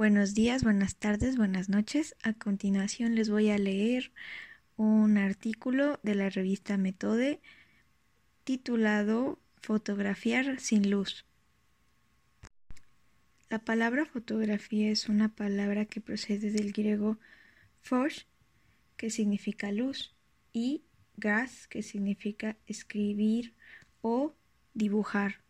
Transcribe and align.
Buenos 0.00 0.32
días, 0.32 0.64
buenas 0.64 0.96
tardes, 0.96 1.36
buenas 1.36 1.68
noches. 1.68 2.16
A 2.22 2.32
continuación 2.32 3.14
les 3.14 3.28
voy 3.28 3.50
a 3.50 3.58
leer 3.58 4.12
un 4.78 5.18
artículo 5.18 6.00
de 6.02 6.14
la 6.14 6.30
revista 6.30 6.78
Metode 6.78 7.42
titulado 8.44 9.38
Fotografiar 9.60 10.58
sin 10.58 10.90
luz. 10.90 11.26
La 13.50 13.58
palabra 13.58 14.06
fotografía 14.06 14.90
es 14.90 15.10
una 15.10 15.28
palabra 15.36 15.84
que 15.84 16.00
procede 16.00 16.50
del 16.50 16.72
griego 16.72 17.18
phos, 17.82 18.26
que 18.96 19.10
significa 19.10 19.70
luz, 19.70 20.14
y 20.54 20.82
gas, 21.18 21.68
que 21.68 21.82
significa 21.82 22.56
escribir 22.66 23.52
o 24.00 24.34
dibujar. 24.72 25.42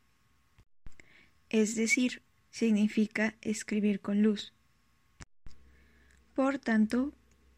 Es 1.50 1.76
decir, 1.76 2.24
significa 2.50 3.36
escribir 3.40 4.00
con 4.00 4.22
luz. 4.22 4.52
Por 6.34 6.58
tanto, 6.58 7.14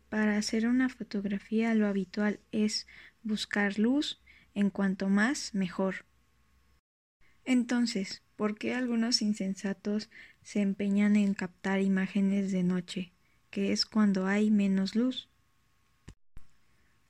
para 0.09 0.37
hacer 0.37 0.67
una 0.67 0.89
fotografía 0.89 1.75
lo 1.75 1.87
habitual 1.87 2.41
es 2.53 2.87
buscar 3.23 3.79
luz, 3.79 4.21
en 4.55 4.71
cuanto 4.71 5.09
más 5.09 5.55
mejor. 5.55 6.05
Entonces, 7.45 8.23
¿por 8.37 8.59
qué 8.59 8.75
algunos 8.75 9.23
insensatos 9.23 10.11
se 10.43 10.61
empeñan 10.61 11.17
en 11.17 11.35
captar 11.35 11.81
imágenes 11.81 12.53
de 12.53 12.63
noche, 12.63 13.13
que 13.51 13.73
es 13.73 13.87
cuando 13.87 14.27
hay 14.27 14.51
menos 14.51 14.95
luz? 14.95 15.29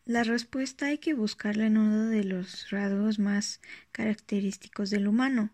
La 0.04 0.24
respuesta 0.24 0.86
hay 0.86 0.98
que 0.98 1.14
buscarla 1.14 1.66
en 1.66 1.78
uno 1.78 2.06
de 2.06 2.24
los 2.24 2.70
rasgos 2.70 3.18
más 3.18 3.60
característicos 3.92 4.90
del 4.90 5.06
humano, 5.06 5.50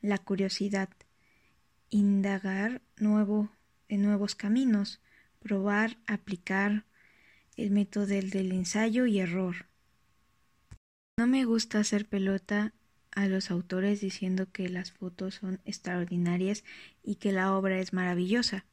la 0.00 0.18
curiosidad 0.18 0.88
indagar 1.92 2.80
nuevo, 2.96 3.50
en 3.88 4.02
nuevos 4.02 4.34
caminos, 4.34 5.00
probar, 5.38 5.98
aplicar 6.06 6.86
el 7.56 7.70
método 7.70 8.06
del, 8.06 8.50
ensayo 8.50 9.04
y 9.06 9.20
error. 9.20 9.66
No 11.18 11.26
me 11.26 11.44
gusta 11.44 11.78
hacer 11.78 12.08
pelota 12.08 12.72
a 13.10 13.26
los 13.26 13.50
autores 13.50 14.00
diciendo 14.00 14.50
que 14.50 14.70
las 14.70 14.90
fotos 14.90 15.34
son 15.34 15.60
extraordinarias 15.66 16.64
y 17.02 17.16
que 17.16 17.30
la 17.30 17.54
obra 17.54 17.78
es 17.78 17.92
maravillosa. 17.92 18.64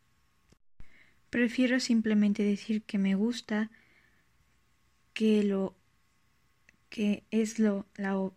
Prefiero 1.29 1.81
simplemente 1.81 2.43
decir 2.43 2.83
que 2.83 2.97
me 2.97 3.15
gusta, 3.15 3.69
que 5.13 5.43
lo 5.43 5.75
que 6.87 7.25
es 7.31 7.59
lo, 7.59 7.85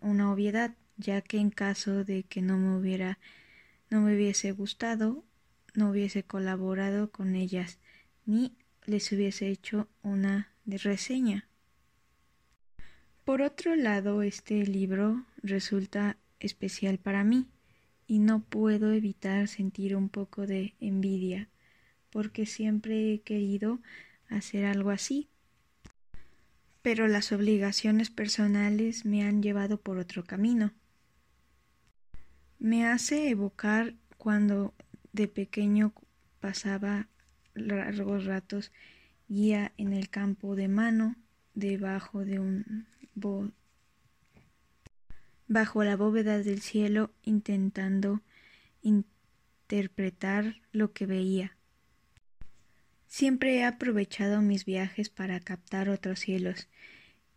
una 0.00 0.32
obviedad, 0.32 0.74
ya 0.96 1.22
que 1.22 1.38
en 1.38 1.50
caso 1.50 2.02
de 2.02 2.24
que 2.24 2.42
no 2.42 2.58
me 2.58 2.76
hubiera 2.76 3.20
no 3.92 4.00
me 4.00 4.16
hubiese 4.16 4.52
gustado, 4.52 5.22
no 5.74 5.90
hubiese 5.90 6.24
colaborado 6.24 7.10
con 7.10 7.36
ellas, 7.36 7.78
ni 8.24 8.56
les 8.86 9.12
hubiese 9.12 9.48
hecho 9.48 9.86
una 10.02 10.50
reseña. 10.64 11.46
Por 13.24 13.42
otro 13.42 13.76
lado, 13.76 14.22
este 14.22 14.64
libro 14.64 15.26
resulta 15.42 16.16
especial 16.40 16.98
para 16.98 17.22
mí 17.22 17.46
y 18.06 18.18
no 18.18 18.40
puedo 18.40 18.92
evitar 18.92 19.46
sentir 19.46 19.94
un 19.94 20.08
poco 20.08 20.46
de 20.46 20.74
envidia, 20.80 21.50
porque 22.10 22.46
siempre 22.46 23.12
he 23.12 23.20
querido 23.20 23.78
hacer 24.28 24.64
algo 24.64 24.88
así. 24.88 25.28
Pero 26.80 27.08
las 27.08 27.30
obligaciones 27.30 28.08
personales 28.08 29.04
me 29.04 29.22
han 29.22 29.42
llevado 29.42 29.78
por 29.78 29.98
otro 29.98 30.24
camino. 30.24 30.72
Me 32.62 32.86
hace 32.86 33.28
evocar 33.28 33.96
cuando 34.18 34.72
de 35.12 35.26
pequeño 35.26 35.92
pasaba 36.38 37.08
largos 37.54 38.24
ratos 38.24 38.70
guía 39.26 39.72
en 39.78 39.92
el 39.92 40.08
campo 40.10 40.54
de 40.54 40.68
mano 40.68 41.16
debajo 41.54 42.24
de 42.24 42.38
un 42.38 42.86
bajo 45.48 45.82
la 45.82 45.96
bóveda 45.96 46.38
del 46.38 46.60
cielo 46.60 47.10
intentando 47.24 48.22
interpretar 48.80 50.54
lo 50.70 50.92
que 50.92 51.06
veía. 51.06 51.56
Siempre 53.08 53.56
he 53.56 53.64
aprovechado 53.64 54.40
mis 54.40 54.64
viajes 54.64 55.10
para 55.10 55.40
captar 55.40 55.88
otros 55.88 56.20
cielos 56.20 56.68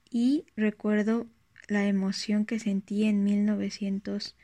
y 0.08 0.46
recuerdo 0.56 1.26
la 1.68 1.88
emoción 1.88 2.46
que 2.46 2.60
sentí 2.60 3.06
en 3.06 3.24
1900 3.24 4.36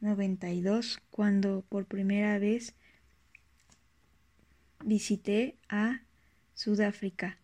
92 0.00 1.00
cuando 1.10 1.62
por 1.68 1.86
primera 1.86 2.38
vez 2.38 2.74
visité 4.84 5.56
a 5.68 6.00
Sudáfrica. 6.54 7.38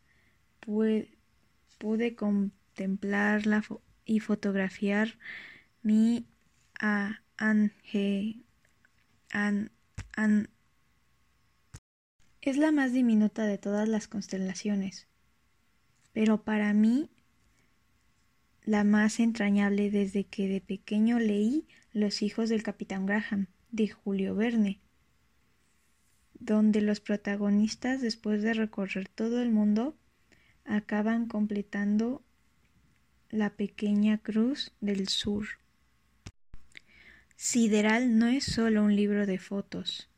Pude, 0.61 2.16
contemplarla 2.16 3.62
y 4.05 4.21
fotografiar 4.21 5.19
mi 5.83 6.27
a, 6.81 7.21
Ange, 7.39 8.37
an, 9.31 9.71
an, 10.15 10.49
es 12.41 12.56
la 12.56 12.72
más 12.72 12.93
diminuta 12.93 13.47
de 13.47 13.59
todas 13.59 13.89
las 13.89 14.09
constelaciones, 14.09 15.06
pero 16.12 16.43
para 16.43 16.72
mí 16.72 17.11
la 18.66 18.82
más 18.82 19.21
entrañable 19.21 19.91
desde 19.91 20.25
que 20.25 20.49
de 20.49 20.60
pequeño 20.60 21.19
leí 21.19 21.66
Los 21.93 22.21
hijos 22.21 22.50
del 22.50 22.65
capitán 22.65 23.06
Graham 23.06 23.47
de 23.71 23.88
Julio 23.88 24.34
Verne, 24.34 24.81
donde 26.34 26.81
los 26.82 27.00
protagonistas 27.00 28.03
después 28.03 28.43
de 28.43 28.53
recorrer 28.53 29.09
todo 29.09 29.41
el 29.41 29.50
mundo 29.50 29.97
acaban 30.65 31.27
completando 31.27 32.22
la 33.31 33.50
pequeña 33.50 34.19
cruz 34.19 34.72
del 34.81 35.09
sur. 35.09 35.47
Sideral 37.37 38.19
no 38.19 38.27
es 38.27 38.44
solo 38.44 38.83
un 38.83 38.97
libro 38.97 39.27
de 39.27 39.38
fotos. 39.38 40.10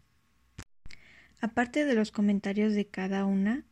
Aparte 1.41 1.85
de 1.85 1.95
los 1.95 2.11
comentarios 2.11 2.73
de 2.73 2.87
cada 2.87 3.27
una, 3.27 3.65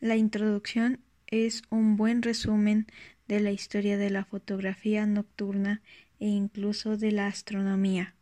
la 0.00 0.16
introducción 0.16 1.00
es 1.34 1.62
un 1.70 1.96
buen 1.96 2.22
resumen 2.22 2.86
de 3.26 3.40
la 3.40 3.50
historia 3.50 3.96
de 3.96 4.10
la 4.10 4.24
fotografía 4.24 5.04
nocturna 5.06 5.82
e 6.20 6.28
incluso 6.28 6.96
de 6.96 7.10
la 7.10 7.26
astronomía. 7.26 8.14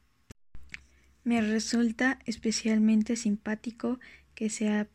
Me 1.24 1.40
resulta 1.40 2.18
especialmente 2.24 3.16
simpático 3.16 4.00
que 4.34 4.48
sea 4.48 4.88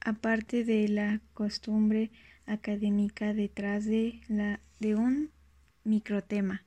aparte 0.00 0.64
de 0.64 0.88
la 0.88 1.20
costumbre 1.34 2.10
académica 2.46 3.34
detrás 3.34 3.84
de, 3.84 4.20
la, 4.28 4.60
de 4.80 4.94
un 4.94 5.30
microtema, 5.84 6.64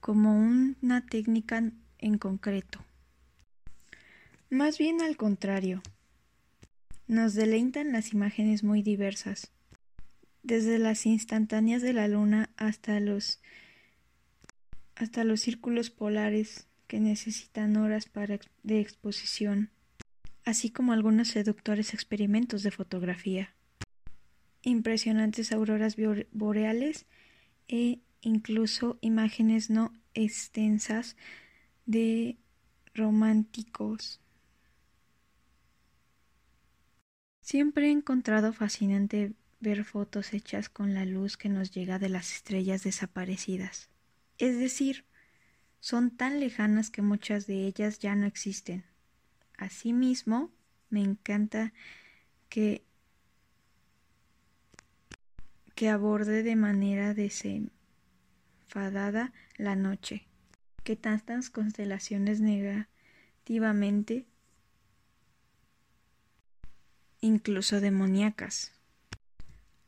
como 0.00 0.34
una 0.34 1.06
técnica 1.06 1.62
en 1.98 2.18
concreto. 2.18 2.84
Más 4.50 4.78
bien 4.78 5.00
al 5.00 5.16
contrario, 5.16 5.80
nos 7.10 7.34
deleitan 7.34 7.90
las 7.90 8.12
imágenes 8.12 8.62
muy 8.62 8.82
diversas, 8.82 9.50
desde 10.44 10.78
las 10.78 11.06
instantáneas 11.06 11.82
de 11.82 11.92
la 11.92 12.06
luna 12.06 12.50
hasta 12.56 13.00
los 13.00 13.40
hasta 14.94 15.24
los 15.24 15.40
círculos 15.40 15.90
polares 15.90 16.68
que 16.86 17.00
necesitan 17.00 17.76
horas 17.76 18.08
de 18.62 18.80
exposición, 18.80 19.70
así 20.44 20.70
como 20.70 20.92
algunos 20.92 21.26
seductores 21.28 21.94
experimentos 21.94 22.62
de 22.62 22.70
fotografía, 22.70 23.56
impresionantes 24.62 25.50
auroras 25.50 25.96
boreales 26.30 27.06
e 27.66 27.98
incluso 28.20 28.98
imágenes 29.00 29.68
no 29.68 29.92
extensas 30.14 31.16
de 31.86 32.36
románticos 32.94 34.20
Siempre 37.50 37.88
he 37.88 37.90
encontrado 37.90 38.52
fascinante 38.52 39.32
ver 39.58 39.82
fotos 39.84 40.34
hechas 40.34 40.68
con 40.68 40.94
la 40.94 41.04
luz 41.04 41.36
que 41.36 41.48
nos 41.48 41.72
llega 41.72 41.98
de 41.98 42.08
las 42.08 42.32
estrellas 42.32 42.84
desaparecidas. 42.84 43.88
Es 44.38 44.56
decir, 44.56 45.04
son 45.80 46.12
tan 46.16 46.38
lejanas 46.38 46.90
que 46.90 47.02
muchas 47.02 47.48
de 47.48 47.66
ellas 47.66 47.98
ya 47.98 48.14
no 48.14 48.26
existen. 48.26 48.84
Asimismo, 49.58 50.52
me 50.90 51.02
encanta 51.02 51.72
que 52.48 52.84
que 55.74 55.88
aborde 55.88 56.44
de 56.44 56.54
manera 56.54 57.14
desenfadada 57.14 57.72
la 59.56 59.74
noche, 59.74 60.28
que 60.84 60.94
tantas 60.94 61.50
constelaciones 61.50 62.40
negativamente 62.40 64.29
incluso 67.20 67.80
demoníacas. 67.80 68.72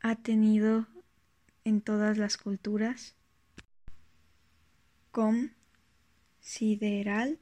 Ha 0.01 0.15
tenido 0.15 0.87
en 1.63 1.81
todas 1.81 2.17
las 2.17 2.37
culturas 2.37 3.15
con 5.11 5.53
sideral 6.39 7.39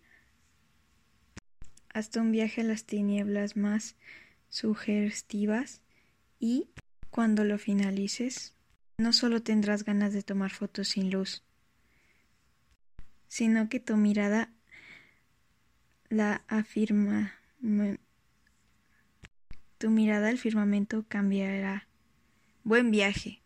hasta 1.90 2.22
un 2.22 2.32
viaje 2.32 2.62
a 2.62 2.64
las 2.64 2.86
tinieblas 2.86 3.58
más 3.58 3.96
sugestivas 4.50 5.82
y 6.40 6.70
cuando 7.10 7.44
lo 7.44 7.58
finalices, 7.58 8.54
no 8.98 9.14
solo 9.14 9.42
tendrás 9.42 9.84
ganas 9.84 10.14
de 10.14 10.22
tomar 10.22 10.52
fotos 10.52 10.90
sin 10.90 11.12
luz, 11.12 11.44
sino 13.28 13.68
que 13.68 13.80
tu 13.80 13.98
mirada 13.98 14.54
la 16.10 16.44
afirma 16.48 17.34
tu 19.82 19.90
mirada 19.90 20.30
al 20.30 20.38
firmamento 20.38 21.04
cambiará. 21.08 21.88
Buen 22.64 22.92
viaje. 22.92 23.42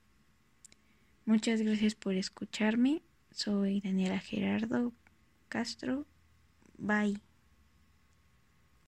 Muchas 1.23 1.61
gracias 1.61 1.95
por 1.95 2.13
escucharme. 2.15 3.03
Soy 3.31 3.79
Daniela 3.79 4.19
Gerardo 4.19 4.91
Castro. 5.47 6.05
Bye. 6.77 7.24